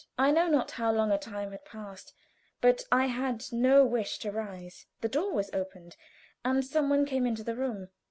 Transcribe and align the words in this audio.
I 0.17 0.31
know 0.31 0.47
not 0.47 0.71
how 0.71 0.91
long 0.91 1.11
a 1.11 1.19
time 1.19 1.51
had 1.51 1.63
passed, 1.63 2.11
but 2.59 2.85
I 2.91 3.05
had 3.05 3.43
no 3.51 3.85
wish 3.85 4.17
to 4.25 4.31
rise. 4.31 4.87
The 5.01 5.09
door 5.09 5.31
was 5.31 5.51
opened, 5.53 5.95
and 6.43 6.65
some 6.65 6.89
one 6.89 7.05
came 7.05 7.27
into 7.27 7.43
the 7.43 7.53
room. 7.55 7.89